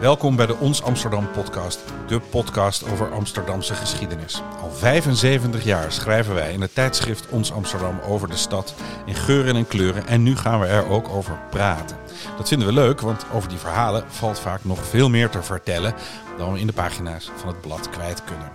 [0.00, 4.42] Welkom bij de Ons Amsterdam podcast, de podcast over Amsterdamse geschiedenis.
[4.62, 8.74] Al 75 jaar schrijven wij in het tijdschrift Ons Amsterdam over de stad
[9.06, 11.96] in geuren en kleuren en nu gaan we er ook over praten.
[12.36, 15.94] Dat vinden we leuk, want over die verhalen valt vaak nog veel meer te vertellen
[16.38, 18.52] dan we in de pagina's van het blad kwijt kunnen.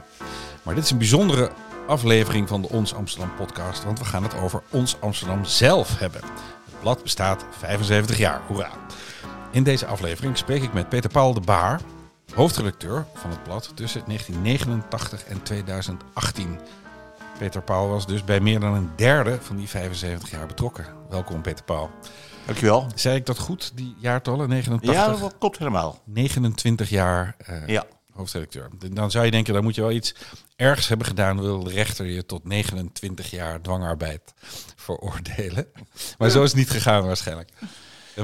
[0.64, 1.52] Maar dit is een bijzondere
[1.88, 6.22] aflevering van de Ons Amsterdam podcast, want we gaan het over Ons Amsterdam zelf hebben.
[6.66, 8.70] Het blad bestaat 75 jaar, hoera!
[9.58, 11.82] In deze aflevering spreek ik met Peter Paul de Baar,
[12.34, 16.60] hoofdredacteur van het blad tussen 1989 en 2018.
[17.40, 20.86] Peter Paul was dus bij meer dan een derde van die 75 jaar betrokken.
[21.10, 21.90] Welkom Peter Paul.
[22.46, 22.88] Dankjewel.
[22.96, 24.50] Zei ik dat goed, die jaartallen?
[24.50, 24.94] 89?
[24.94, 26.02] Ja, dat klopt helemaal.
[26.04, 27.86] 29 jaar uh, ja.
[28.14, 28.70] hoofdredacteur.
[28.92, 30.16] Dan zou je denken, dan moet je wel iets
[30.56, 31.42] ergs hebben gedaan.
[31.42, 34.34] Wil de rechter je tot 29 jaar dwangarbeid
[34.76, 35.68] veroordelen.
[36.18, 37.50] Maar zo is het niet gegaan waarschijnlijk.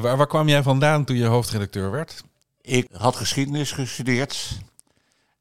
[0.02, 2.23] Waar, kwam jij vandaan toen je hoofdredacteur werd?
[2.61, 4.59] Ik had geschiedenis gestudeerd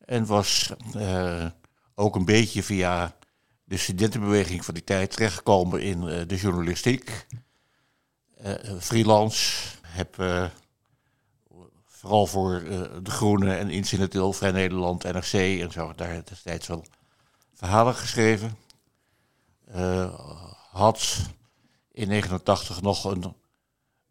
[0.04, 1.46] en was uh,
[1.94, 3.16] ook een beetje via
[3.64, 7.26] de studentenbeweging van die tijd terechtgekomen in uh, de journalistiek.
[8.44, 10.14] Uh, freelance, heb
[11.86, 12.62] vooral voor
[13.02, 16.84] De Groene en Incidenteel, Vrij Nederland, NRC en zo daar destijds wel
[17.54, 18.56] verhalen geschreven.
[20.70, 21.20] had
[21.92, 23.34] in 89 nog een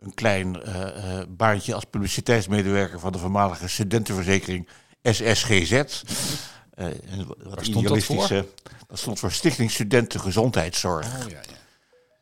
[0.02, 4.68] een klein uh, uh, baantje als publiciteitsmedewerker van de voormalige studentenverzekering
[5.04, 5.72] SSGZ.
[5.72, 5.82] Uh,
[6.86, 6.94] eh,
[7.44, 8.28] wat stond dat voor?
[8.88, 11.06] Dat stond voor Stichting Studenten Gezondheidszorg.
[11.06, 11.60] Oh, ja, ja.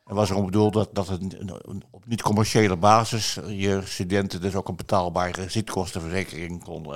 [0.06, 4.76] En was erom bedoeld dat, dat een, op niet-commerciële basis je studenten dus ook een
[4.76, 6.94] betaalbare ziektekostenverzekering kon,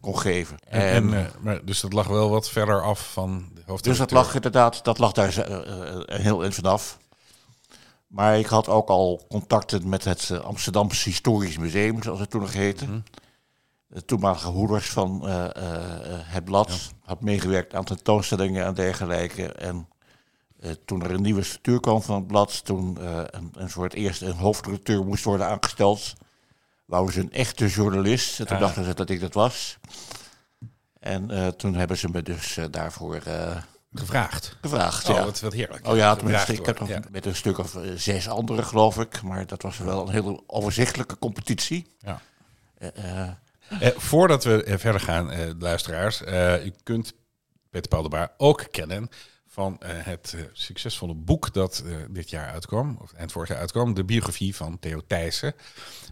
[0.00, 0.58] kon geven.
[0.68, 3.92] En, en maar, dus dat lag wel wat verder af van de hoofdredacteur?
[3.92, 5.46] Dus dat lag inderdaad, dat lag daar
[6.06, 6.98] heel in vanaf.
[8.10, 12.40] Maar ik had ook al contacten met het eh, Amsterdamse Historisch Museum, zoals het toen
[12.40, 12.84] nog heette.
[12.84, 13.00] Mhm.
[13.86, 15.44] De toenmalige hoeders van uh, uh,
[16.06, 16.92] het blad.
[17.04, 19.52] Had meegewerkt aan tentoonstellingen en dergelijke.
[19.52, 19.88] En
[20.84, 22.96] toen er een nieuwe structuur kwam van het blad, toen
[23.36, 26.12] een, een soort eerst een hoofdredacteur moest worden aangesteld,
[26.84, 28.40] wouden ze een echte journalist.
[28.40, 28.62] En toen ah.
[28.62, 29.78] dachten ze dat ik dat was.
[31.00, 33.22] En toen hebben ze me dus daarvoor
[33.94, 34.56] Gevraagd.
[34.60, 35.24] Gevraagd, oh, ja.
[35.24, 35.86] Wat, wat heerlijk.
[35.86, 39.22] Oh ja, tenminste, ik heb nog met een stuk of eh, zes andere, geloof ik.
[39.22, 41.86] Maar dat was wel een hele overzichtelijke competitie.
[41.98, 42.20] Ja.
[42.78, 46.22] Uh, eh, voordat we verder gaan, luisteraars.
[46.64, 47.12] u kunt
[47.70, 49.08] Peter Paul de Baar ook kennen
[49.46, 54.56] van het succesvolle boek dat dit jaar uitkwam, of eind vorig jaar uitkwam, de biografie
[54.56, 55.54] van Theo Thijssen.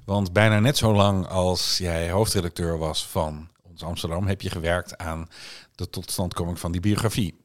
[0.05, 4.97] Want bijna net zo lang als jij hoofdredacteur was van Ons Amsterdam, heb je gewerkt
[4.97, 5.29] aan
[5.75, 7.41] de totstandkoming van die biografie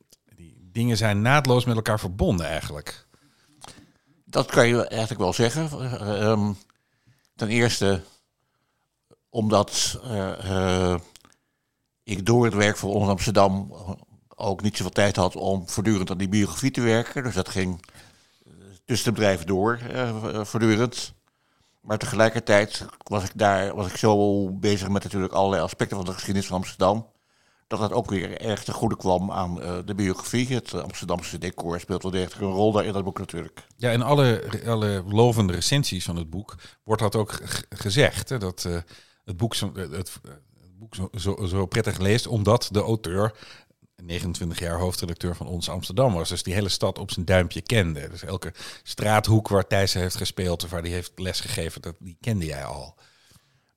[0.73, 3.07] dingen zijn naadloos met elkaar verbonden eigenlijk.
[4.25, 5.69] Dat kan je eigenlijk wel zeggen.
[5.81, 6.49] Uh,
[7.35, 8.01] ten eerste
[9.29, 10.95] omdat uh,
[12.03, 13.73] ik door het werk voor Ons Amsterdam
[14.35, 17.23] ook niet zoveel tijd had om voortdurend aan die biografie te werken.
[17.23, 17.85] Dus dat ging
[18.85, 19.79] tussen de bedrijven door,
[20.43, 21.13] voortdurend.
[21.81, 26.13] Maar tegelijkertijd was ik daar was ik zo bezig met natuurlijk allerlei aspecten van de
[26.13, 27.07] geschiedenis van Amsterdam
[27.79, 30.47] dat dat ook weer erg te goede kwam aan uh, de biografie.
[30.47, 33.65] Het Amsterdamse decor speelt wel degelijk een rol daar in dat boek natuurlijk.
[33.77, 37.39] Ja, in alle, alle lovende recensies van het boek wordt dat ook
[37.69, 38.29] gezegd.
[38.29, 38.77] Hè, dat uh,
[39.25, 40.19] het boek, zo, het,
[40.77, 43.35] boek zo, zo, prettig leest, omdat de auteur
[43.95, 46.29] 29 jaar hoofdredacteur van Ons Amsterdam was.
[46.29, 48.09] Dus die hele stad op zijn duimpje kende.
[48.09, 48.53] Dus elke
[48.83, 52.95] straathoek waar Thijssen heeft gespeeld of waar hij heeft lesgegeven, dat, die kende jij al.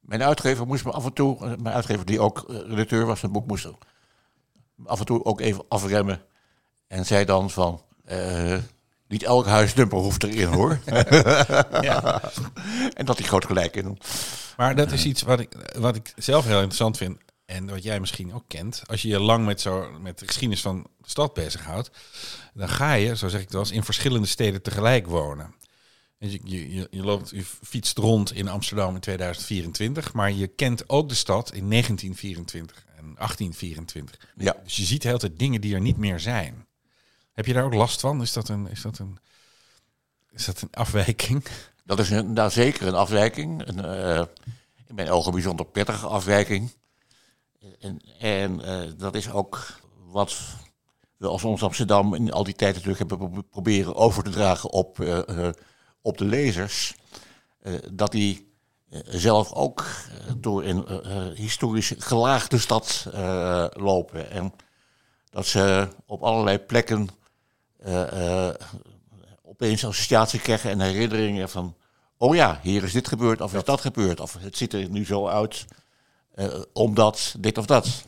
[0.07, 3.21] Mijn uitgever moest me af en toe, eh, mijn uitgever die ook eh, redacteur was
[3.21, 3.69] van het boek, moest
[4.85, 6.23] af en toe ook even afremmen.
[6.89, 8.57] En zei dan van, uh,
[9.09, 10.79] niet elk huisnummer hoeft erin hoor.
[11.81, 12.23] ja.
[12.93, 13.99] En dat hij groot gelijk in.
[14.57, 17.19] Maar dat is iets wat ik, wat ik zelf heel interessant vind.
[17.47, 18.83] En wat jij misschien ook kent.
[18.87, 21.91] Als je je lang met, zo, met de geschiedenis van de stad bezighoudt.
[22.55, 25.55] Dan ga je, zo zeg ik het wel eens, in verschillende steden tegelijk wonen.
[26.19, 31.09] Je, je, je, loopt, je fietst rond in Amsterdam in 2024, maar je kent ook
[31.09, 34.33] de stad in 1924 en 1824.
[34.37, 34.57] Ja.
[34.65, 36.67] Dus je ziet heel tijd dingen die er niet meer zijn.
[37.33, 38.23] Heb je daar ook last van?
[38.23, 39.19] Is dat een, is dat een,
[40.31, 41.45] is dat een afwijking?
[41.85, 43.67] Dat is een, nou, zeker een afwijking.
[43.67, 44.25] Een, uh,
[44.87, 46.73] in mijn ogen bijzonder prettige afwijking.
[47.81, 49.81] En, en uh, dat is ook
[50.11, 50.39] wat
[51.17, 54.99] we als ons Amsterdam in al die tijd natuurlijk hebben proberen over te dragen op
[54.99, 55.49] uh,
[56.07, 56.95] op de lezers,
[57.63, 58.55] uh, dat die
[58.91, 60.85] uh, zelf ook uh, door een
[61.35, 63.07] historisch gelaagde stad
[63.73, 64.31] lopen.
[64.31, 64.53] En
[65.31, 67.09] dat ze op allerlei plekken
[69.43, 71.77] opeens associatie krijgen en herinneringen van
[72.17, 74.21] oh ja, hier is dit gebeurd of is dat gebeurd.
[74.21, 75.65] Of het ziet er nu zo uit
[76.37, 78.05] eh, omdat dit of dat.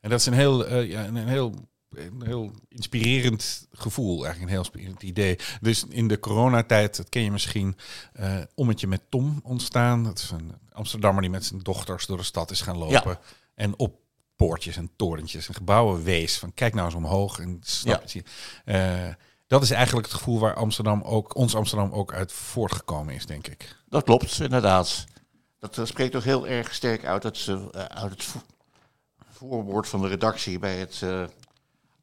[0.00, 1.54] En dat is een heel, eh, ja, een heel,
[1.94, 5.38] een heel inspirerend gevoel, eigenlijk een heel inspirerend idee.
[5.60, 7.76] Dus in de coronatijd, dat ken je misschien,
[8.12, 10.04] eh Ommetje met Tom ontstaan.
[10.04, 13.18] Dat is een Amsterdammer die met zijn dochters door de stad is gaan lopen.
[13.54, 13.98] En op
[14.36, 16.38] poortjes en torentjes en gebouwen wees.
[16.38, 18.22] Van kijk nou eens omhoog en snap je.
[18.64, 19.08] Eh,
[19.46, 23.46] dat is eigenlijk het gevoel waar Amsterdam ook, ons Amsterdam ook uit voortgekomen is, denk
[23.46, 23.76] ik.
[23.88, 25.04] Dat klopt, inderdaad.
[25.58, 28.42] Dat eh, spreekt toch heel erg sterk uit het, uit het vo-
[29.32, 31.02] voorwoord van de redactie bij het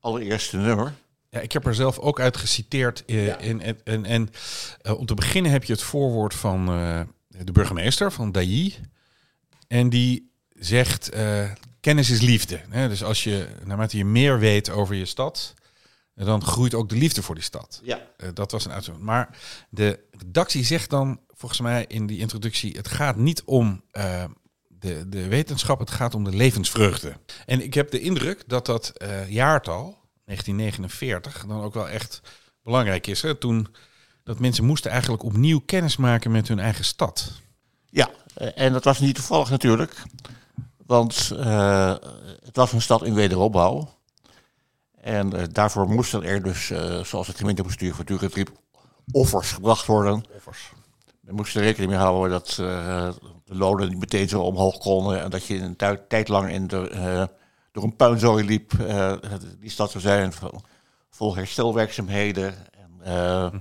[0.08, 0.94] allereerste nummer.
[1.30, 3.06] Ja, ik heb er zelf ook uit geciteerd.
[3.06, 4.30] eh, in, en en, en
[4.82, 8.76] eh, om te beginnen heb je het voorwoord van eh, de burgemeester, van Dailly.
[9.68, 11.10] En die zegt,
[11.80, 12.62] kennis is liefde.
[12.70, 12.88] Hè?
[12.88, 15.54] Dus als je, naarmate je meer weet over je stad,
[16.14, 17.82] dan groeit ook de liefde voor die stad.
[17.84, 18.00] Ja.
[18.34, 19.12] Dat was een uitzondering.
[19.12, 19.38] Maar
[19.70, 23.84] de redactie zegt dan, volgens mij in die introductie, het gaat niet om
[24.68, 27.14] de, de wetenschap, het gaat om de levensvreugde.
[27.46, 28.94] En ik heb de indruk dat dat
[29.28, 29.97] jaartal,
[30.28, 32.22] 1949, dan ook wel echt
[32.64, 33.22] belangrijk is.
[33.22, 33.36] Hè?
[33.36, 33.68] Toen
[34.24, 37.32] dat mensen moesten eigenlijk opnieuw kennis maken met hun eigen stad.
[37.90, 40.02] Ja, eh, en dat was niet toevallig natuurlijk.
[40.86, 41.96] Want eh,
[42.44, 43.90] het was een stad in wederopbouw.
[45.02, 46.72] En eh, daarvoor moesten er dus,
[47.10, 48.52] zoals het gemeentebestuur voortdurend riep,
[49.12, 50.26] offers gebracht worden.
[51.22, 52.56] We moesten rekening mee houden dat
[53.46, 55.22] de lonen niet meteen zo omhoog konden.
[55.22, 55.76] En dat je een
[56.08, 57.30] tijd lang in de,
[57.78, 58.74] door een puinzooi liep.
[58.74, 59.14] eh,
[59.60, 60.34] die stad zou zijn
[61.10, 62.56] vol- herstelwerkzaamheden.
[62.74, 63.54] En, eh,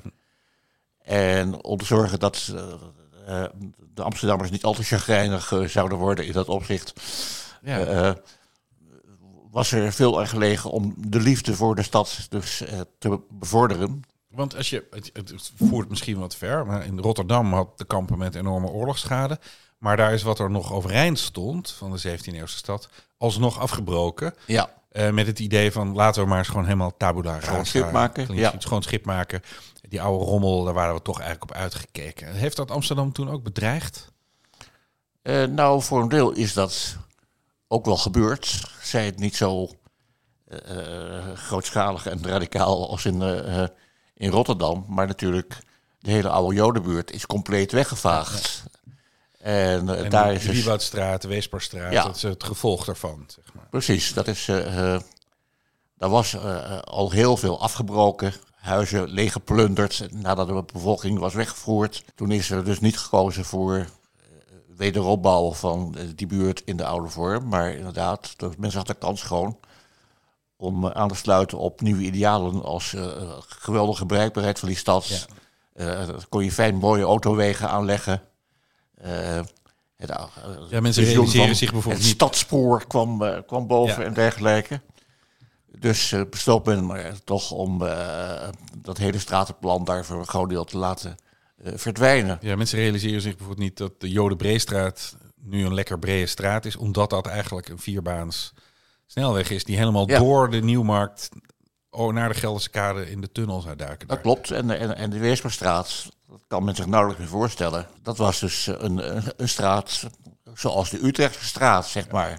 [1.02, 2.54] en om te zorgen dat
[3.26, 3.44] eh,
[3.94, 6.92] de Amsterdammers niet al te chagrijnig zouden worden in dat opzicht.
[7.62, 8.16] Ja.
[9.50, 12.62] was er veel aan gelegen om de liefde voor de stad dus
[12.98, 14.02] te bevorderen.
[14.28, 18.18] Want als je, het, het voert misschien wat ver, maar in Rotterdam had te kampen
[18.18, 19.38] met enorme oorlogsschade.
[19.78, 22.88] Maar daar is wat er nog overeind stond van de 17e-eeuwse stad,
[23.18, 24.34] alsnog afgebroken.
[24.46, 24.70] Ja.
[24.96, 27.64] Eh, met het idee van laten we maar eens gewoon helemaal tabula rasa.
[27.64, 28.54] schip maken, ja.
[28.58, 29.42] Schoon schip maken.
[29.88, 32.32] Die oude rommel, daar waren we toch eigenlijk op uitgekeken.
[32.32, 34.12] Heeft dat Amsterdam toen ook bedreigd?
[35.22, 36.96] Eh, nou, voor een deel is dat
[37.68, 38.70] ook wel gebeurd.
[38.82, 39.68] Zij het niet zo
[40.46, 43.22] eh, grootschalig en radicaal als in,
[44.14, 44.84] in Rotterdam.
[44.88, 45.58] Maar natuurlijk,
[45.98, 48.64] de hele oude Jodenbuurt is compleet weggevaagd.
[49.46, 52.04] En, eh, En daar de is dus, Wieboudstraat, de Weesperstraat, Ja.
[52.04, 53.24] dat is het gevolg daarvan.
[53.26, 53.66] Zeg maar.
[53.70, 55.00] precies, dat is, eh, eh,
[55.98, 56.36] daar was
[56.84, 58.32] al heel veel afgebroken.
[58.54, 62.04] Huizen leeggeplunderd nadat de bevolking was weggevoerd.
[62.14, 63.86] Toen is er dus niet gekozen voor
[64.76, 67.48] wederopbouw van die buurt in de oude vorm.
[67.48, 69.58] Maar inderdaad, de mensen hadden kans gewoon
[70.56, 72.94] om aan te sluiten op nieuwe idealen als
[73.46, 75.26] geweldige bereikbaarheid van die stad.
[75.74, 78.22] Dan kon je fijn mooie autowegen aanleggen.
[79.06, 79.40] Eh,
[79.96, 80.12] het,
[80.70, 84.06] Ja, mensen realiseren zich bijvoorbeeld het stadspoor kwam, eh, kwam boven Ja.
[84.06, 84.80] en dergelijke.
[85.78, 87.78] Dus eh, besloot men maar toch om
[88.78, 91.16] dat hele stratenplan daar voor een groot deel te laten
[91.64, 92.38] verdwijnen.
[92.40, 96.76] Ja, mensen realiseren zich bijvoorbeeld niet dat de Jodenbreestraat nu een lekker brede straat is,
[96.76, 98.52] omdat dat eigenlijk een vierbaans
[99.06, 100.18] snelweg is die helemaal Ja.
[100.18, 101.28] door de Nieuwmarkt
[101.96, 104.08] oh, naar de Gelderse Kade in de tunnel zou duiken.
[104.08, 104.24] Dat daar.
[104.24, 104.50] klopt.
[104.50, 107.86] En, en, en de Weesperstraat, dat kan men zich nauwelijks meer voorstellen.
[108.02, 110.06] Dat was dus een, een, een straat
[110.54, 112.38] zoals de Utrechtse straat, zeg maar.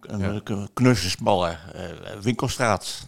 [0.00, 1.84] Een, een, een knusse, smalle eh,
[2.20, 3.06] winkelstraat.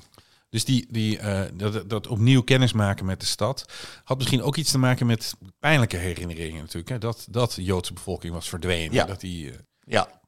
[0.51, 3.65] Dus die, die, eh, dat, dat opnieuw kennismaken met de stad
[4.05, 6.89] had misschien ook iets te maken met pijnlijke herinneringen natuurlijk.
[6.89, 6.99] Hè?
[6.99, 8.93] Dat, dat de Joodse bevolking was verdwenen.
[8.93, 9.05] Ja.
[9.05, 10.21] Dat die, eh, Ja.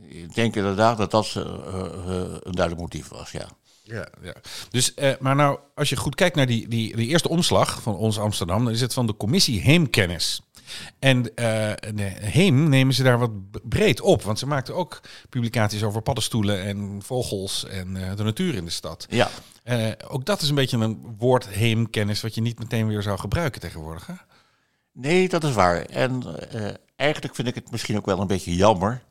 [0.00, 3.48] Ik denk inderdaad dat dat eh, eh, een duidelijk motief was, ja.
[3.86, 4.34] Ja, ja.
[4.70, 7.96] Dus, eh, maar nou, als je goed kijkt naar die, die, die eerste omslag van
[7.96, 10.40] ons Amsterdam, dan is het van de commissie Heemkennis.
[10.98, 11.72] En eh,
[12.20, 13.30] Heem nemen ze daar wat
[13.62, 18.54] breed op, want ze maakten ook publicaties over paddenstoelen en vogels en eh, de natuur
[18.54, 19.06] in de stad.
[19.10, 19.30] Ja.
[20.08, 23.60] Ook dat is een beetje een woord Heemkennis wat je niet meteen weer zou gebruiken
[23.60, 24.06] tegenwoordig.
[24.06, 24.14] Hè?
[24.92, 25.80] Nee, dat is waar.
[25.80, 26.22] En
[26.96, 29.02] eigenlijk vind ik het misschien ook wel een beetje jammer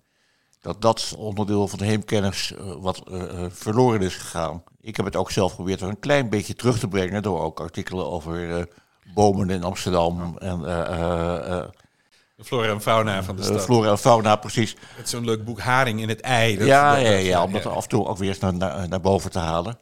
[0.66, 4.64] dat dat onderdeel van de heemkennis eh, wat eh, eh, verloren is gegaan.
[4.82, 7.60] Ik heb het ook zelf geprobeerd er een klein beetje terug te brengen door ook
[7.60, 8.68] artikelen over
[9.14, 13.64] bomen in Amsterdam en De flora en fauna van de stad.
[13.64, 14.76] flora en fauna precies.
[14.98, 16.58] Met zo'n leuk boek Haring in het ei.
[16.58, 18.88] Dat- ja, dat- ja, ja, om dat af en toe ook weer eens naar, naar,
[18.88, 19.80] naar boven te halen.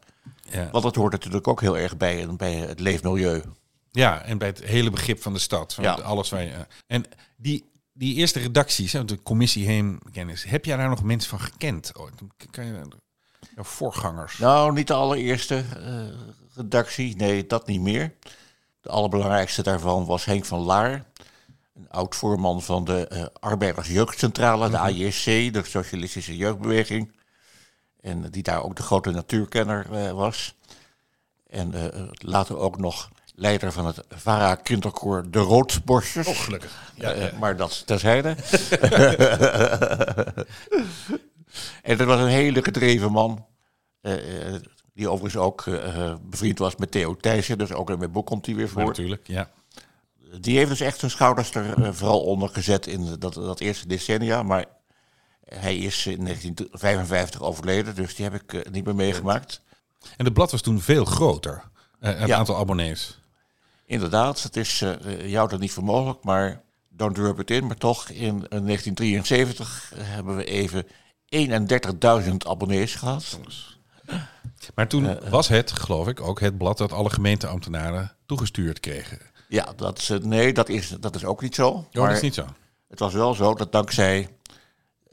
[0.49, 0.69] ja.
[0.71, 3.41] Want dat hoort natuurlijk ook heel erg bij, bij het leefmilieu.
[3.91, 5.73] Ja, en bij het hele begrip van de stad.
[5.73, 5.93] Van Ja.
[5.93, 6.51] alles waar je,
[6.87, 7.05] en
[7.37, 11.97] die, die eerste redacties, de commissie Heemkennis, heb jij daar nog mensen van gekend?
[11.97, 12.13] ooit?
[12.51, 12.81] Kan je,
[13.55, 14.37] jouw voorgangers?
[14.37, 16.07] Nou, niet de allereerste eh,
[16.55, 17.15] redactie.
[17.15, 18.13] Nee, dat niet meer.
[18.81, 21.05] De allerbelangrijkste daarvan was Henk van Laar,
[21.73, 27.15] een oud voorman van de uh, Arbeidersjeugdcentrale, de AJC, de Socialistische Jeugdbeweging.
[28.01, 30.55] En die daar ook de grote natuurkenner uh, was.
[31.47, 31.73] En
[32.13, 36.27] later ook nog leider van het VARA kinderkoor De Roodborsters.
[36.27, 36.91] Oh, gelukkig.
[36.95, 37.31] Ja, ja.
[37.39, 38.29] maar dat terzijde.
[41.81, 43.45] en dat was een hele gedreven man.
[44.93, 45.63] die overigens ook
[46.21, 47.57] bevriend was met Theo Thijssen.
[47.57, 48.81] Dus ook in mijn boek komt hij weer voor.
[48.81, 49.49] Ja, natuurlijk, ja
[50.39, 54.43] die heeft dus echt zijn schouders er vooral onder gezet in dat, dat eerste decennia.
[54.43, 54.65] Maar
[55.45, 59.61] hij is in 1955 overleden, dus die heb ik uh, niet meer meegemaakt.
[60.17, 61.63] En het blad was toen veel groter,
[61.99, 62.37] uh, het ja.
[62.37, 63.19] aantal abonnees.
[63.85, 67.67] Inderdaad, het is uh, jou dat niet voor mogelijk, maar don't rub it in.
[67.67, 70.87] Maar toch, in 1973 hebben we even
[72.25, 73.39] 31.000 abonnees gehad.
[74.75, 79.19] Maar toen was het, geloof ik, ook het blad dat alle gemeenteambtenaren toegestuurd kregen.
[79.47, 81.69] Ja, dat is, nee, dat is, dat is ook niet zo.
[81.69, 82.45] Oh, dat is niet zo.
[82.87, 84.29] Het was wel zo dat dankzij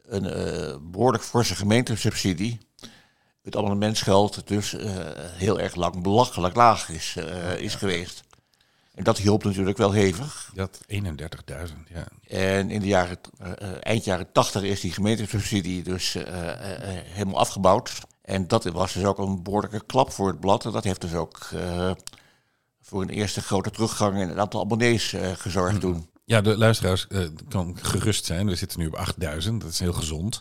[0.01, 2.59] een uh, behoorlijk forse gemeentesubsidie
[3.41, 4.83] het abonnementsgeld dus uh,
[5.15, 8.23] heel erg lang belachelijk laag is, uh, is geweest.
[8.93, 10.51] En dat hielp natuurlijk wel hevig.
[10.53, 11.03] Dat 31.000,
[11.93, 12.07] ja.
[12.27, 13.17] En in de jaren,
[13.81, 16.17] eind jaren 80 is die gemeentesubsidie dus
[17.05, 17.91] helemaal afgebouwd.
[18.21, 20.65] En dat was dus ook een behoorlijke klap voor het blad.
[20.65, 21.49] En dat heeft dus ook
[22.81, 25.79] voor een eerste grote teruggang in het aantal abonnees gezorgd hm.
[25.79, 26.09] toen.
[26.31, 28.47] Ja, de luisteraars uh, kan gerust zijn.
[28.47, 29.61] We zitten nu op 8000.
[29.61, 30.39] Dat is heel gezond.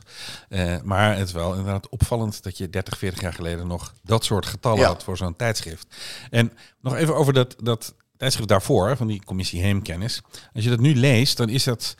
[0.48, 4.24] Uh, maar het is wel inderdaad opvallend dat je 30, 40 jaar geleden nog dat
[4.24, 5.86] soort getallen had voor zo'n tijdschrift.
[6.30, 10.22] En nog even over dat, dat tijdschrift daarvoor, van die commissie Heemkennis.
[10.54, 11.94] Als je dat nu leest, dan is dat.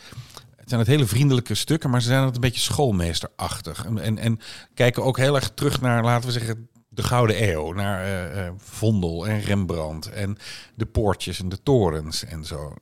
[0.57, 3.85] Het zijn het hele vriendelijke stukken, maar ze zijn het een beetje schoolmeesterachtig.
[3.85, 4.41] En, en, en
[4.75, 7.73] kijken ook heel erg terug naar, laten we zeggen, de Gouden Eeuw.
[7.73, 10.39] Naar uh, Vondel en Rembrandt en
[10.75, 12.75] de poortjes en de torens en zo.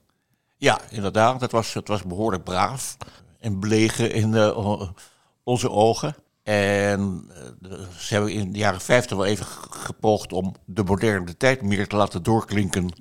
[0.56, 1.40] Ja, inderdaad.
[1.40, 2.96] Het was, het was behoorlijk braaf
[3.38, 4.82] en belegen in uh,
[5.42, 6.16] onze ogen.
[6.42, 7.30] En
[7.98, 11.96] ze hebben in de jaren 50 wel even gepoogd om de moderne tijd meer te
[11.96, 12.92] laten doorklinken.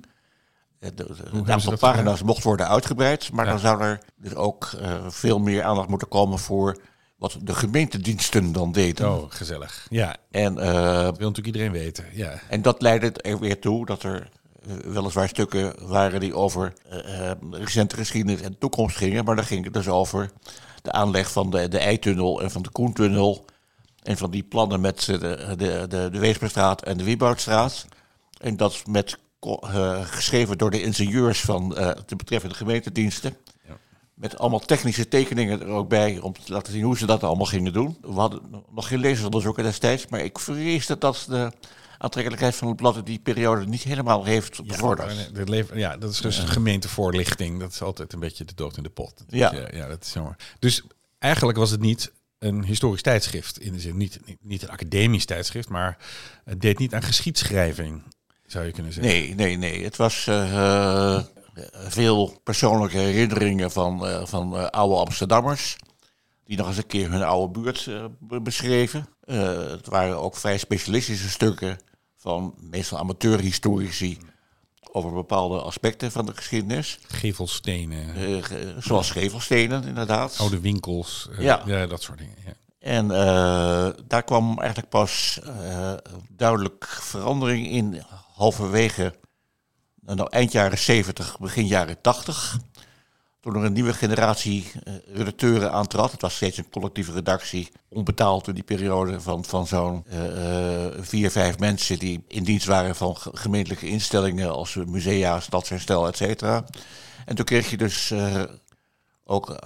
[0.80, 0.90] Eh,
[1.32, 4.70] het aantal pagina's mocht worden uitgebreid, maar dan zou er dus ook
[5.08, 6.80] veel meer aandacht moeten komen voor
[7.16, 9.12] wat de gemeentediensten dan deden.
[9.12, 9.86] Oh, gezellig.
[9.90, 10.16] Ja.
[10.30, 12.04] En, dat wil natuurlijk iedereen weten.
[12.12, 12.40] Ja.
[12.48, 14.28] En dat leidde er weer toe dat er
[14.68, 19.24] eh, weliswaar stukken waren die over uh, recente geschiedenis en toekomst gingen.
[19.24, 20.30] Maar dan ging het dus over
[20.82, 23.44] de aanleg van de, de Eitunnel en van de Koentunnel.
[24.02, 27.86] En van die plannen met de, de, de, de Weesperstraat en de Wieboudstraat.
[28.40, 29.18] En dat met,
[30.02, 31.68] geschreven door de ingenieurs van
[32.06, 33.36] de betreffende gemeentediensten.
[33.66, 33.78] Ja.
[34.14, 37.46] Met allemaal technische tekeningen er ook bij om te laten zien hoe ze dat allemaal
[37.46, 37.98] gingen doen.
[38.00, 38.40] We hadden
[38.70, 41.52] nog geen lezersonderzoeken destijds, maar ik vreesde dat de
[41.98, 45.30] aantrekkelijkheid van het blad die periode niet helemaal heeft bevorderd.
[45.48, 47.60] Ja, ja, dat is dus gemeentevoorlichting.
[47.60, 49.24] Dat is altijd een beetje de dood in de pot.
[49.28, 50.36] Ja, ja, ja dat is jammer.
[50.58, 50.82] Dus
[51.18, 53.60] eigenlijk was het niet een historisch tijdschrift.
[53.60, 55.98] In de zin, niet, niet, niet een academisch tijdschrift, maar
[56.44, 58.02] het deed niet aan geschiedschrijving,
[58.50, 59.12] zou je kunnen zeggen.
[59.12, 59.84] Nee, nee, nee.
[59.84, 61.20] Het was uh,
[61.72, 65.76] veel persoonlijke herinneringen van, uh, van oude Amsterdammers.
[66.44, 67.90] Die nog eens een keer hun oude buurt
[68.42, 69.08] beschreven.
[69.24, 71.78] het waren ook vrij specialistische stukken
[72.16, 74.18] van meestal amateurhistorici
[74.92, 76.98] over bepaalde aspecten van de geschiedenis.
[77.08, 78.18] Gevelstenen.
[78.18, 78.44] Uh,
[78.78, 80.36] zoals gevelstenen, inderdaad.
[80.38, 81.62] Oude winkels, uh, ja.
[81.66, 81.86] ja.
[81.86, 82.36] dat soort dingen.
[82.44, 82.52] Ja.
[82.78, 85.40] En uh, daar kwam eigenlijk pas
[86.28, 88.02] duidelijk verandering in
[88.38, 89.14] halverwege
[90.00, 92.58] nou, eind jaren 70, begin jaren 80
[93.40, 96.12] toen er een nieuwe generatie uh, redacteuren aantrad.
[96.12, 101.30] Het was steeds een collectieve redactie, onbetaald in die periode van, van zo'n uh, vier,
[101.30, 106.64] vijf mensen die in dienst waren van gemeentelijke instellingen als musea, stadsherstel, et cetera.
[107.24, 108.14] En toen kreeg je dus
[109.24, 109.58] ook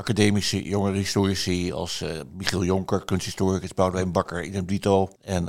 [0.00, 2.04] academische jongere historici als
[2.36, 5.08] Michiel Jonker, kunsthistoricus Boudewijn Bakker, idem dito.
[5.22, 5.48] En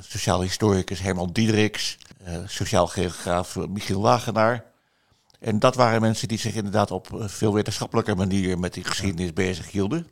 [0.00, 1.98] sociaal historicus Herman Diederiks,
[2.46, 4.64] sociaal geograaf Michiel Wagenaar.
[5.38, 9.70] En dat waren mensen die zich inderdaad op veel wetenschappelijke manier met die geschiedenis bezig
[9.70, 10.06] hielden.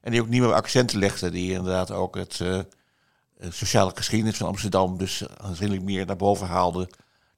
[0.00, 2.40] En die ook nieuwe accenten legden, die inderdaad ook het
[3.48, 6.88] sociale geschiedenis van Amsterdam dus aanzienlijk meer naar boven haalden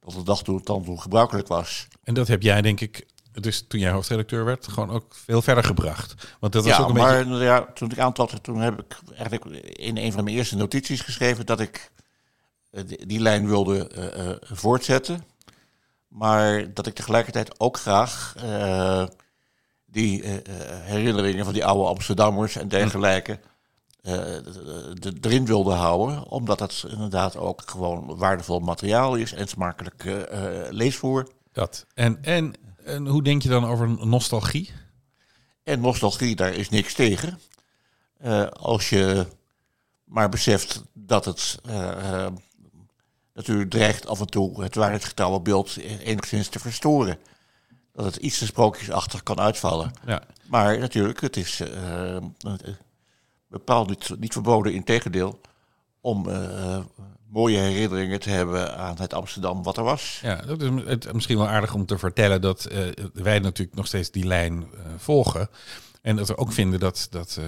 [0.01, 1.89] dan de dag toen het dan toen gebruikelijk was.
[2.05, 3.07] En dat heb jij denk ik,
[3.41, 6.15] dus toen jij hoofdredacteur werd, gewoon ook veel verder gebracht.
[6.41, 7.45] Want dat was ja, ook een maar beetje...
[7.45, 11.47] ja, toen ik aantrad, toen heb ik eigenlijk in een van mijn eerste notities geschreven
[11.47, 11.91] dat ik
[12.71, 15.25] die, die lijn wilde uh, uh, voortzetten.
[16.09, 19.07] Maar dat ik tegelijkertijd ook graag uh,
[19.87, 20.25] die
[20.83, 23.41] herinneringen van die oude Amsterdammers en dergelijke
[24.03, 26.29] de, erin wilde houden.
[26.29, 30.05] Omdat het inderdaad ook gewoon waardevol materiaal is en smakelijk
[30.71, 31.29] leesvoer.
[31.53, 31.87] Dat.
[31.95, 32.53] En, en,
[32.87, 34.71] en hoe denk je dan over nostalgie?
[35.63, 37.41] En nostalgie, daar is niks tegen.
[38.53, 39.27] als je
[40.05, 41.61] maar beseft dat het
[43.37, 47.19] natuurlijk dreigt af en toe het waarheidsgetrouwe beeld enigszins te verstoren.
[47.93, 49.93] Dat het iets te sprookjesachtig kan uitvallen.
[50.07, 50.23] Ja.
[50.49, 52.17] Maar natuurlijk, het is uh,
[53.49, 55.41] bepaald niet, niet verboden, in tegendeel,
[56.01, 56.79] om uh,
[57.29, 60.19] mooie herinneringen te hebben aan het Amsterdam wat er was.
[60.23, 62.79] Ja, dat is het, misschien wel aardig om te vertellen dat uh,
[63.13, 64.67] wij natuurlijk nog steeds die lijn
[64.97, 65.49] volgen.
[66.03, 67.41] En dat we ook vinden dat, dat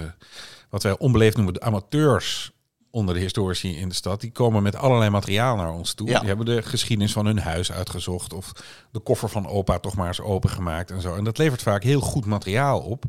[0.69, 2.53] wat wij onbeleefd noemen de amateurs
[2.91, 6.07] onder de historici in de stad, die komen met allerlei materiaal naar ons toe.
[6.07, 8.53] Die hebben de geschiedenis van hun huis uitgezocht of
[8.91, 11.15] de koffer van opa toch maar eens opengemaakt en zo.
[11.15, 13.05] En dat levert vaak heel goed materiaal op.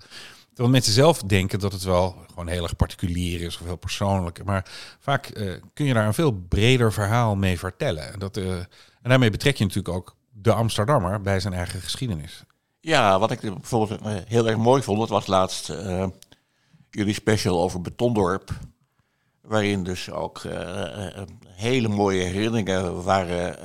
[0.60, 4.44] Terwijl mensen zelf denken dat het wel gewoon heel erg particulier is of heel persoonlijk.
[4.44, 4.66] Maar
[5.00, 8.14] vaak eh, kun je daar een veel breder verhaal mee vertellen.
[8.14, 8.68] En, dat, uh, en
[9.02, 12.44] daarmee betrek je natuurlijk ook de Amsterdammer bij zijn eigen geschiedenis.
[12.80, 15.74] Ja, wat ik bijvoorbeeld eh, heel erg mooi vond, dat was laatst
[16.90, 18.52] jullie special over Betondorp.
[19.42, 20.42] Waarin dus ook
[21.48, 23.56] hele mooie herinneringen waren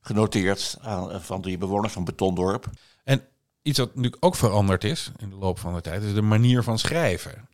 [0.00, 2.70] genoteerd aan, van die bewoners van Betondorp.
[3.04, 3.22] En
[3.64, 6.62] iets wat nu ook veranderd is in de loop van de tijd, is de manier
[6.62, 7.48] van schrijven.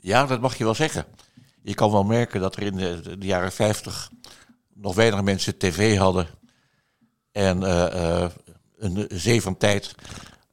[0.00, 1.04] Ja, dat mag je wel zeggen.
[1.62, 4.10] Je kan wel merken dat er in de, de jaren 50
[4.74, 6.26] nog weinig mensen tv hadden.
[7.32, 7.62] En
[8.78, 9.94] een zee van tijd.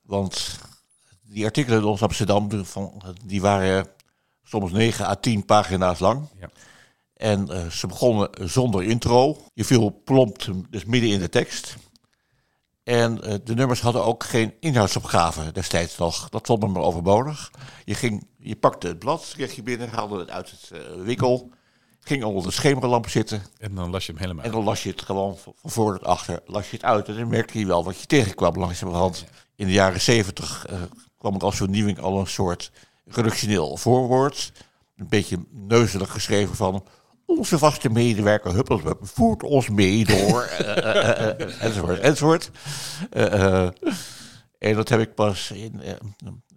[0.02, 0.60] Want
[1.22, 2.50] die artikelen in ons Amsterdam,
[3.24, 3.88] die waren
[4.44, 6.28] soms 9 à 10 pagina's lang.
[6.40, 6.50] Ja.
[7.14, 9.38] En uh, ze begonnen zonder intro.
[9.54, 11.76] Je viel plomp dus midden in de tekst.
[12.84, 16.30] En uh, de nummers hadden ook geen inhoudsopgave destijds nog.
[16.30, 17.52] Dat vond men maar overbodig.
[17.86, 21.50] Je, ging, je pakte het blad, kreeg je binnen, haalde het uit het uh, wikkel.
[22.00, 23.44] Ging onder de schemerlamp zitten.
[23.58, 26.08] En dan las je hem helemaal En dan las je het gewoon van voor tot
[26.08, 26.42] achter.
[26.46, 27.08] Las je het uit.
[27.08, 29.26] En dan merkte je wel wat je tegenkwam langzamerhand.
[29.56, 30.66] In de jaren zeventig
[31.18, 32.72] kwam er als vernieuwing al een soort
[33.06, 34.52] redactioneel voorwoord.
[34.96, 36.84] Een beetje neuzelig geschreven van...
[37.38, 40.50] Onze vaste medewerker Huppelsbup voert ons mee door...
[40.62, 42.52] uh, uh, enzovoort, enzovoort.
[44.60, 45.82] en dat heb ik pas in,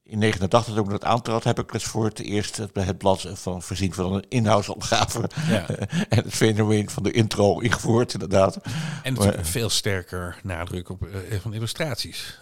[0.02, 1.44] in 89, toen ik dat aantrad...
[1.44, 5.30] heb ik dus voor het eerst bij het blad van voorzien van een inhoudsopgave...
[5.48, 5.66] Ja.
[6.08, 8.58] en het fenomeen van de intro ingevoerd, inderdaad.
[9.02, 11.08] En maar, veel sterker nadruk op
[11.40, 12.40] van illustraties.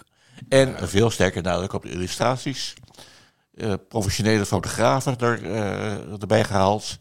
[0.49, 2.75] En veel sterker nadruk op de illustraties.
[3.55, 5.45] Eh, professionele fotografen er,
[6.21, 6.99] erbij gehaald.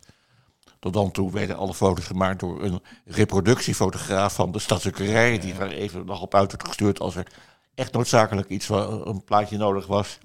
[0.84, 5.40] Tot dan toe werden alle foto's gemaakt door een reproductiefotograaf van de stadsdrukkerij.
[5.40, 7.28] Die daar even nog op uit werd gestuurd als er
[7.76, 10.18] echt noodzakelijk iets van een plaatje nodig was.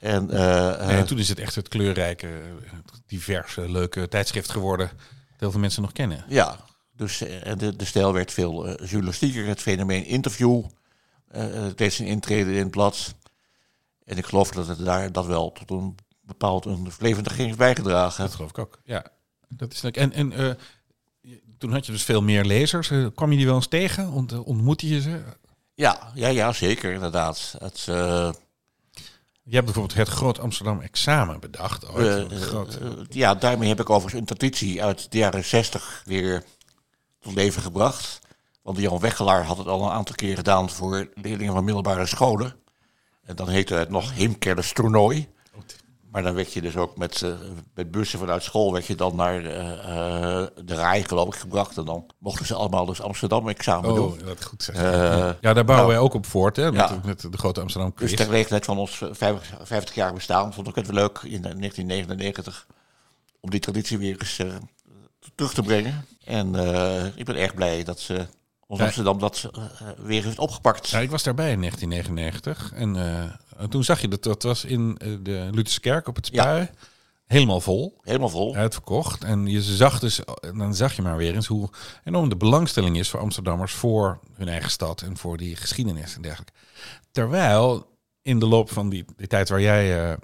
[0.00, 2.42] En, uh, en toen is het echt het kleurrijke,
[3.06, 4.88] diverse, leuke tijdschrift geworden.
[4.88, 6.24] Dat heel veel mensen nog kennen.
[6.28, 6.56] Ja,
[6.96, 9.46] dus de, de stijl werd veel uh, journalistieker.
[9.46, 10.64] Het fenomeen interview
[11.36, 13.14] uh, deed zijn intrede in het blad.
[14.04, 18.24] En ik geloof dat het daar dat wel tot een bepaald een levendiging heeft bijgedragen.
[18.24, 19.12] Dat geloof ik ook, ja.
[19.48, 20.50] Dat is en en uh,
[21.58, 22.90] toen had je dus veel meer lezers.
[22.90, 24.10] Uh, kwam je die wel eens tegen?
[24.10, 25.22] Ont, uh, ontmoette je ze?
[25.74, 27.54] Ja, ja, ja zeker, inderdaad.
[27.58, 27.80] Het,
[29.46, 31.88] je hebt bijvoorbeeld het Groot Amsterdam Examen bedacht.
[31.88, 32.32] Ooit.
[32.32, 32.78] Groot...
[33.08, 36.44] ja, daarmee heb ik overigens een traditie uit de jaren zestig weer
[37.20, 38.20] tot leven gebracht.
[38.62, 42.56] Want Jan Weggelaar had het al een aantal keer gedaan voor leerlingen van middelbare scholen.
[43.24, 44.12] En dan heette het nog
[44.72, 45.28] toernooi.
[46.14, 47.34] Maar dan werd je dus ook met, uh,
[47.74, 51.76] met bussen vanuit school werd je dan naar uh, uh, de Rij geloof ik gebracht.
[51.76, 54.18] En dan mochten ze allemaal dus Amsterdam examen oh, doen.
[54.24, 54.76] dat goed zeg.
[54.76, 57.00] ja, daar bouwen nou, wij ook op voort, hè, met, ja.
[57.04, 58.08] met de grote Amsterdam quiz.
[58.08, 61.42] Dus ter gelegenheid van ons 50, 50 jaar bestaan vond ik het wel leuk in
[61.42, 62.66] 1999
[63.40, 64.42] om die traditie weer eens
[65.34, 66.06] terug te brengen.
[66.24, 66.54] En
[67.16, 68.26] ik ben erg blij dat ze
[68.66, 69.50] ons Amsterdam dat
[69.96, 70.88] weer heeft opgepakt.
[70.88, 72.96] Ja, ik was daarbij in 1999 en
[73.60, 76.60] uh, toen zag je dat dat was in uh, de Lutherskerk op het Spui.
[76.60, 76.70] Ja.
[77.26, 77.98] Helemaal vol.
[78.02, 78.54] Helemaal vol.
[78.54, 79.24] Uitverkocht.
[79.24, 80.20] En je zag dus,
[80.54, 81.68] dan zag je maar weer eens hoe
[82.04, 86.22] enorm de belangstelling is voor Amsterdammers voor hun eigen stad en voor die geschiedenis en
[86.22, 86.52] dergelijke.
[87.10, 87.86] Terwijl
[88.22, 90.16] in de loop van die, die tijd waar jij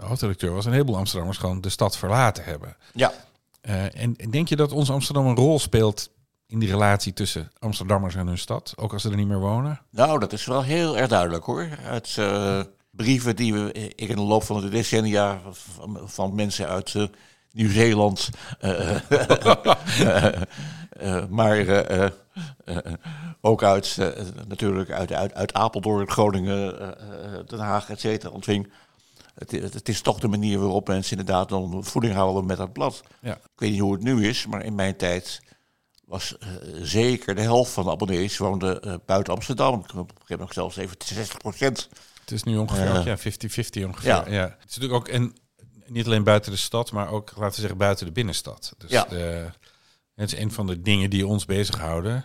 [0.00, 2.76] hoofdredacteur was, een heleboel Amsterdammers gewoon de stad verlaten hebben.
[2.92, 3.12] Ja.
[3.60, 6.10] en denk je dat ons Amsterdam een rol speelt
[6.50, 9.80] in die relatie tussen Amsterdammers en hun stad, ook als ze er niet meer wonen?
[9.90, 11.68] Nou, dat is wel heel erg duidelijk hoor.
[11.86, 12.60] Uit uh,
[12.90, 17.04] brieven die we ik in de loop van de decennia van, van mensen uit uh,
[17.52, 18.96] Nieuw-Zeeland, uh,
[21.38, 22.12] maar
[23.40, 23.96] ook uit
[24.48, 26.94] natuurlijk uit, uit, uit Apeldoorn, Groningen,
[27.46, 28.72] Den Haag, et cetera, ontving.
[29.34, 32.72] het, het, het is toch de manier waarop mensen inderdaad dan voeding houden met dat
[32.72, 33.02] blad.
[33.20, 33.34] Ja.
[33.34, 35.40] Ik weet niet hoe het nu is, maar in mijn tijd
[36.10, 36.48] was eh,
[36.82, 39.84] zeker de helft van de abonnees woonde eh, buiten Amsterdam.
[39.98, 41.88] Ik heb nog zelfs even 60 procent.
[42.20, 42.98] Het is nu ongeveer Ja.
[42.98, 44.08] ook, ja, 50-50 ongeveer.
[44.10, 44.24] Ja.
[44.28, 44.42] Ja.
[44.60, 45.34] Het is natuurlijk ook en
[45.86, 48.74] niet alleen buiten de stad, maar ook, laten we zeggen, buiten de binnenstad.
[48.78, 49.04] Dus Ja.
[49.04, 49.50] de,
[50.14, 52.24] het is een van de dingen die ons bezighouden,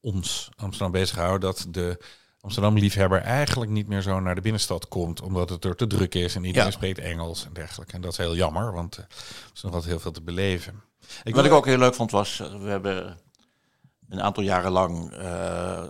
[0.00, 1.98] ons Amsterdam bezighouden, dat de
[2.40, 6.34] Amsterdam-liefhebber eigenlijk niet meer zo naar de binnenstad komt, omdat het er te druk is
[6.34, 6.74] en iedereen Ja.
[6.74, 7.94] spreekt Engels en dergelijke.
[7.94, 10.82] En dat is heel jammer, want eh, er is nog altijd heel veel te beleven.
[11.24, 13.18] Ik Wat ik ook heel leuk vond was, eh, we hebben
[14.08, 15.84] een aantal jaren lang eh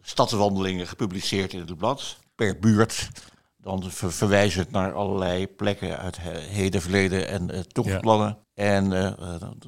[0.00, 2.16] stadswandelingen gepubliceerd in het blad.
[2.34, 3.08] Per buurt.
[3.56, 8.38] Dan ver- verwijzend naar allerlei plekken uit he- heden, verleden en eh toekomstplannen.
[8.54, 8.90] En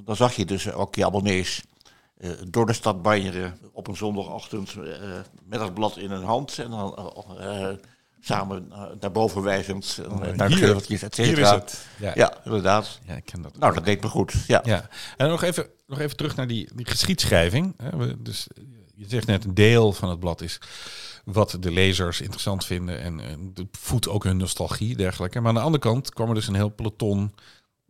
[0.04, 1.62] dan- zag je dus ook je abonnees
[2.48, 4.74] door de stad banjeren op een zondagochtend
[5.44, 6.58] met dat blad in hun hand.
[6.58, 7.12] En dan
[8.24, 11.54] samen eh, naar boven wijzend eh, naar de geuveltjes, et Hier is cetera.
[11.54, 11.86] het.
[11.98, 12.98] Ja, Ja, inderdaad.
[13.06, 13.58] ja, ik ken dat.
[13.58, 14.34] Nou, dat deed me goed.
[14.46, 14.60] Ja.
[14.64, 17.76] Ja, en nog even, nog even terug naar die, die geschiedschrijving.
[18.18, 20.58] Dus eh, je zegt net, een deel van het blad is
[21.24, 25.40] wat de lezers interessant vinden en, en voedt ook hun nostalgie, dergelijke.
[25.40, 27.34] Maar aan de andere kant kwam er dus een heel peloton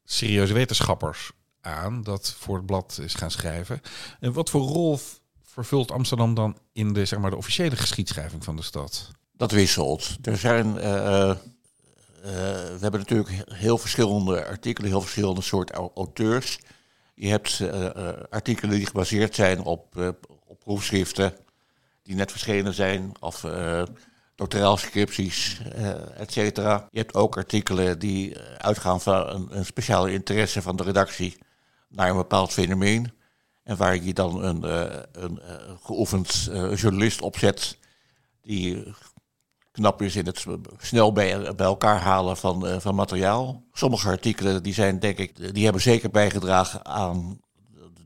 [0.04, 3.80] serieuze wetenschappers aan dat voor het blad is gaan schrijven.
[4.20, 4.98] En wat voor rol
[5.42, 9.10] vervult Amsterdam dan in de, zeg maar, de officiële geschiedschrijving van de stad?
[9.36, 10.16] Dat wisselt.
[10.22, 10.78] Er zijn.
[10.78, 11.36] eh, eh,
[12.22, 16.58] we hebben natuurlijk heel verschillende artikelen, heel verschillende soorten au- auteurs.
[17.14, 20.08] Je hebt eh, eh, artikelen die gebaseerd zijn op, eh,
[20.46, 21.36] op proefschriften
[22.02, 23.46] die net verschenen zijn, of
[24.34, 26.88] doctoraalscripties, uh, et cetera.
[26.90, 31.38] Je hebt ook artikelen die eh, uitgaan van een, een speciale interesse van de redactie
[31.88, 33.12] naar een bepaald fenomeen.
[33.62, 34.62] En waar je dan een,
[35.12, 35.40] een
[35.82, 37.78] geoefend journalist opzet
[38.42, 38.94] die
[39.74, 40.44] knap is in het
[40.78, 43.62] snel bij, bij elkaar halen van, uh, van materiaal.
[43.72, 47.40] Sommige artikelen die zijn, denk ik, die hebben zeker bijgedragen aan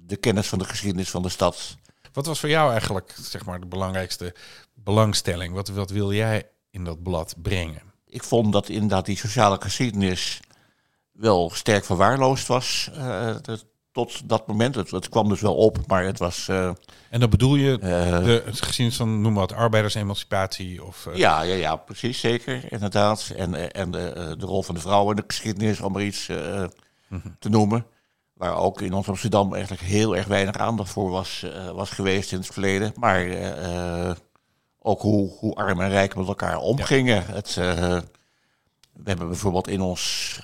[0.07, 1.77] de kennis van de geschiedenis van de stad.
[2.13, 4.35] Wat was voor jou eigenlijk zeg maar, de belangrijkste
[4.75, 5.55] belangstelling?
[5.55, 7.83] Wat, wat wil jij in dat blad brengen?
[8.07, 10.41] Ik vond dat inderdaad die sociale geschiedenis
[11.13, 12.91] wel sterk verwaarloosd was.
[12.97, 13.37] Uh,
[14.07, 14.75] tot dat moment.
[14.75, 16.47] Het, het, kwam dus wel op, maar het was.
[16.51, 16.71] Uh,
[17.11, 17.81] en dan bedoel je uh,
[18.25, 20.85] de het geschiedenis van, noem maar wat, arbeidersemancipatie?
[20.85, 21.17] Of, uh...
[21.17, 23.33] Ja, ja, ja, precies, zeker, inderdaad.
[23.37, 27.37] En, en de, de rol van de vrouw in de geschiedenis, om er iets -hmm.
[27.39, 27.87] te noemen.
[28.35, 32.39] Waar ook in ons Amsterdam eigenlijk heel erg weinig aandacht voor was, was geweest in
[32.39, 32.93] het verleden.
[32.97, 33.27] Maar
[34.79, 37.25] ook hoe, hoe arm en rijk met elkaar omgingen.
[37.27, 37.33] Ja.
[37.33, 40.41] Het, we hebben bijvoorbeeld in ons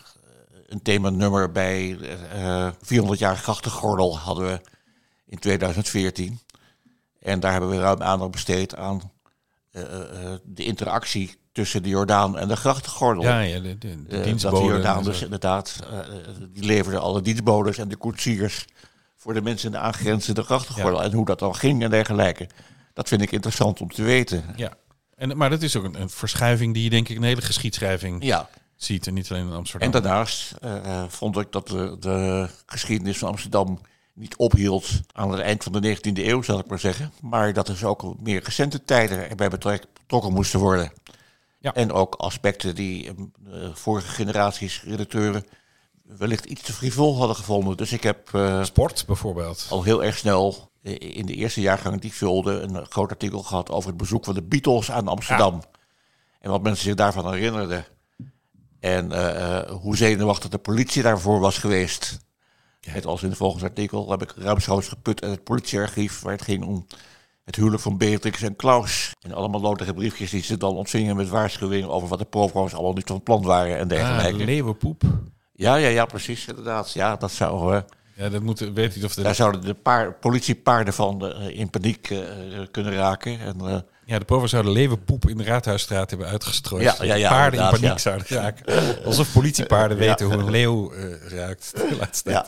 [0.75, 1.99] een themanummer bij
[2.83, 4.61] 400 jaar grachtengordel hadden we
[5.27, 6.41] in 2014.
[7.21, 9.13] En daar hebben we ruim aandacht besteed aan
[10.43, 13.23] de interactie tussen de Jordaan en de grachtengordel.
[13.23, 15.79] Ja, ja de, de, de uh, dat de Jordaan dus inderdaad,
[16.53, 18.65] die leverde alle dienstbodes en de koetsiers
[19.17, 21.01] voor de mensen in de aangrenzende grachtengordel.
[21.01, 21.05] Ja.
[21.05, 22.49] En hoe dat dan ging en dergelijke.
[22.93, 24.45] Dat vind ik interessant om te weten.
[24.57, 24.73] Ja,
[25.15, 28.25] en, maar dat is ook een, een verschuiving die je denk ik de hele geschiedschrijving
[28.25, 28.49] ja.
[28.85, 29.07] Ziet.
[29.07, 29.93] En niet alleen in Amsterdam.
[29.93, 33.79] En daarnaast uh, vond ik dat de, de geschiedenis van Amsterdam
[34.15, 37.13] niet ophield aan het eind van de 19e eeuw, zal ik maar zeggen.
[37.21, 40.93] Maar dat er ook meer recente tijden erbij betrokken moesten worden.
[41.59, 41.75] Ja.
[41.75, 45.47] En ook aspecten die uh, vorige generaties redacteuren
[46.03, 47.77] wellicht iets te frivol hadden gevonden.
[47.77, 48.31] Dus ik heb...
[48.33, 49.67] Uh, Sport bijvoorbeeld.
[49.71, 52.61] Al heel erg snel in de eerste jaargang die ik vulde...
[52.61, 55.55] een groot artikel gehad over het bezoek van de Beatles aan Amsterdam.
[55.55, 55.69] Ja.
[56.41, 57.85] En wat mensen zich daarvan herinnerden.
[58.85, 62.19] En uh, hoe zenuwachtig de politie daarvoor was geweest.
[62.93, 66.21] Net als in het volgende artikel heb ik ruimschoots geput uit het politiearchief...
[66.21, 66.87] waar het ging om
[67.45, 69.13] het huwelijk van Beatrix en Klaus.
[69.21, 72.93] En allemaal nodige briefjes die ze dan ontvingen met waarschuwingen over wat de provo's allemaal
[72.93, 74.41] niet van plan waren en dergelijke.
[74.41, 75.03] Ah, leeuwenpoep.
[75.53, 76.93] Ja, ja, ja, precies, inderdaad.
[76.93, 77.75] Ja, dat zou...
[77.75, 77.81] Uh,
[78.15, 79.23] ja, dat moet, weet niet of de...
[79.23, 82.21] Daar zouden de paar, politiepaarden van uh, in paniek uh,
[82.71, 83.41] kunnen raken.
[83.41, 86.83] En, ja, de provo's zouden leeuwenpoep in de Raadhuisstraat hebben uitgestrooid.
[86.83, 89.05] Ja, ja, ja, paarden in paniek zouden raken.
[89.05, 90.93] Alsof politiepaarden weten hoe een leeuw
[91.29, 91.73] ruikt.
[92.25, 92.47] ja.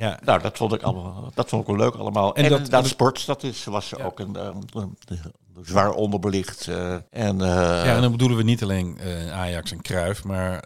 [0.00, 0.18] Ja.
[0.24, 2.34] Nou, dat vond ik allemaal, dat vond ik wel leuk allemaal.
[2.34, 4.04] En, en dat, dat sport, dat is, was ja.
[4.04, 6.66] ook een, een, een, een, zwaar onderbelicht.
[6.66, 7.46] Uh, en, uh,
[7.84, 10.64] ja, en dan bedoelen we niet alleen uh, Ajax en Kruif, maar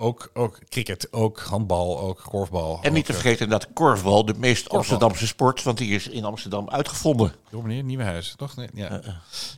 [0.00, 2.78] ook, ook cricket, ook handbal, ook korfbal.
[2.82, 4.78] En niet te ook, vergeten dat korfbal de meest korfbal.
[4.78, 7.32] Amsterdamse sport, want die is in Amsterdam uitgevonden.
[7.50, 8.56] Door meneer Nieuwenhuis, toch?
[8.56, 9.00] Nee, ja.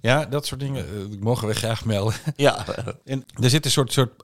[0.00, 2.14] ja, dat soort dingen mogen we graag melden.
[2.37, 2.64] Ja.
[3.05, 4.22] en er zit een soort, soort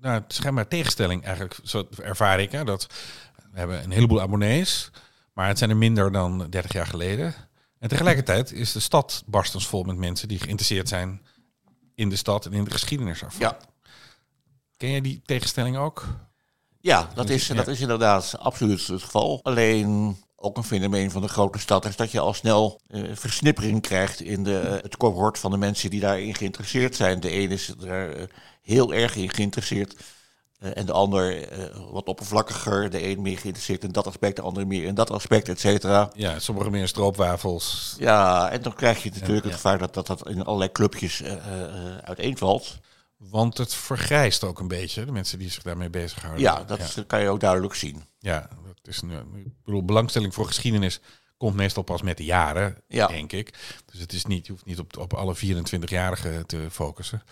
[0.00, 2.52] nou, schijnbaar tegenstelling eigenlijk, zo ervaar ik.
[2.52, 2.86] Hè, dat
[3.52, 4.90] we hebben een heleboel abonnees,
[5.32, 7.34] maar het zijn er minder dan 30 jaar geleden.
[7.78, 11.22] En tegelijkertijd is de stad barstensvol met mensen die geïnteresseerd zijn
[11.94, 13.40] in de stad en in de geschiedenis ervan.
[13.40, 13.56] Ja.
[14.78, 16.06] Ken je die tegenstelling ook?
[16.80, 17.54] Ja, dat is, Ja.
[17.54, 19.40] dat is inderdaad absoluut het geval.
[19.42, 23.82] Alleen ook een fenomeen van de grote stad is dat je al snel eh, versnippering
[23.82, 27.20] krijgt in de, eh, het cohort van de mensen die daarin geïnteresseerd zijn.
[27.20, 28.22] De een is er eh,
[28.62, 29.94] heel erg in geïnteresseerd
[30.58, 31.48] en de ander
[31.90, 32.90] wat oppervlakkiger.
[32.90, 36.10] De een meer geïnteresseerd in dat aspect, de ander meer in dat aspect, et cetera.
[36.14, 37.96] Ja, sommige meer stroopwafels.
[37.98, 41.22] Ja, en dan krijg je natuurlijk Ja, het gevaar dat, dat dat in allerlei clubjes
[42.02, 42.78] uiteenvalt.
[43.18, 46.42] Want het vergrijst ook een beetje, de mensen die zich daarmee bezighouden.
[46.42, 48.02] Ja, dat is- dat kan je ook duidelijk zien.
[48.18, 49.16] Ja, dat is nu.
[49.16, 51.00] Ik bedoel, belangstelling voor geschiedenis
[51.36, 53.06] komt meestal pas met de jaren, Ja.
[53.06, 53.54] denk ik.
[53.86, 57.22] Dus het is niet, je hoeft niet op, op alle 24-jarigen te focussen.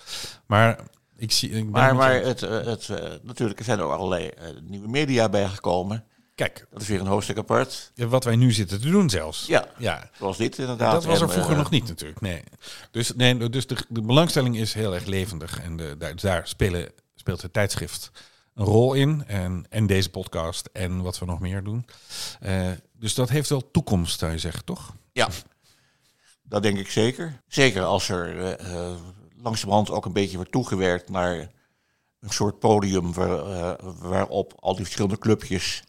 [0.46, 0.78] Maar
[1.16, 1.50] ik zie.
[1.50, 5.28] Ik Maar, maar het, eh, het, eh, natuurlijk zijn er ook allerlei eh, nieuwe media
[5.28, 6.04] bijgekomen.
[6.36, 7.92] Kijk, Dat is weer een hoofdstuk apart.
[7.94, 9.46] wat wij nu zitten te doen zelfs.
[9.46, 10.92] Ja, Ja, zoals dit inderdaad.
[10.92, 12.20] dat was er vroeger eh, nog niet natuurlijk.
[12.20, 12.42] Nee.
[12.90, 15.60] Dus, nee, dus de, de belangstelling is heel erg levendig.
[15.60, 18.10] En de, daar, daar spelen, speelt het tijdschrift
[18.54, 19.24] een rol in.
[19.26, 21.86] En, en deze podcast en wat we nog meer doen.
[22.40, 24.94] Eh, dus dat heeft wel toekomst, zou je zeggen, toch?
[25.12, 25.28] Ja,
[26.42, 27.40] dat denk ik zeker.
[27.48, 28.90] Zeker als er eh,
[29.42, 31.50] langzamerhand ook een beetje wordt toegewerkt naar
[32.20, 35.82] een soort podium waar, waarop al die verschillende clubjes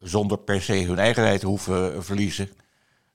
[0.00, 2.48] zonder per se hun eigenheid hoeven verliezen.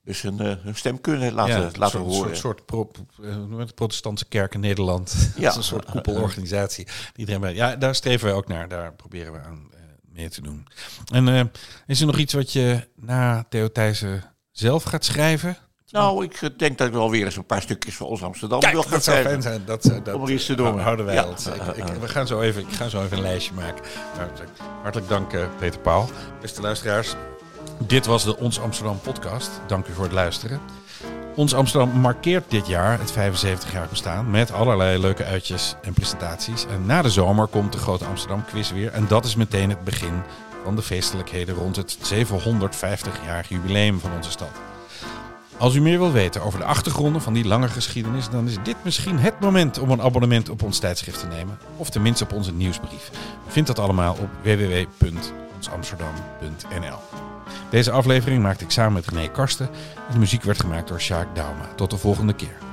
[0.03, 2.37] Dus hun, eh, hun stem kunnen laten, een laten soort, horen.
[2.37, 2.91] soort, soort pro,
[3.23, 3.75] eh, het?
[3.75, 5.15] protestantse kerk in Nederland.
[5.35, 5.41] Ja.
[5.41, 6.87] Dat is een soort koepelorganisatie.
[7.15, 8.67] Iedereen bij, ja, daar streven wij ook naar.
[8.67, 9.79] Daar proberen we aan eh,
[10.11, 10.67] mee te doen.
[11.11, 11.43] En eh,
[11.87, 15.57] is er nog iets wat je na Theo Thijssen zelf gaat schrijven?
[15.95, 18.59] Nou, ik eh, denk dat ik wel weer eens een paar stukjes van ons Amsterdam
[18.59, 19.61] wil gaan dat zou fijn zijn.
[19.65, 20.79] Dat, eh, dat Om er iets te doen.
[20.79, 21.25] houden wij Ja.
[21.25, 21.47] ons.
[21.47, 23.83] Ik, ik, we gaan zo even, ik ga zo even een lijstje maken.
[24.17, 24.29] Nou,
[24.81, 26.09] hartelijk dank, eh, Peter Paul.
[26.41, 27.15] Beste luisteraars,
[27.77, 29.49] dit was de Ons Amsterdam podcast.
[29.67, 30.59] Dank u voor het luisteren.
[31.35, 36.65] Ons Amsterdam markeert dit jaar het 75-jaar bestaan met allerlei leuke uitjes en presentaties.
[36.65, 38.91] En na de zomer komt de Grote Amsterdam Quiz weer.
[38.91, 40.21] En dat is meteen het begin
[40.63, 44.51] van de feestelijkheden rond het 750-jarig jubileum van onze stad.
[45.57, 48.75] Als u meer wilt weten over de achtergronden van die lange geschiedenis, dan is dit
[48.83, 51.57] misschien het moment om een abonnement op ons tijdschrift te nemen.
[51.77, 53.11] Of tenminste op onze nieuwsbrief.
[53.47, 56.97] U vindt dat allemaal op www.onsamsterdam.nl.
[57.69, 59.69] Deze aflevering maakte ik samen met René Karsten
[60.07, 61.69] en de muziek werd gemaakt door Sjaak Dauma.
[61.75, 62.64] Tot de volgende keer.